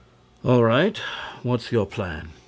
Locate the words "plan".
1.85-2.29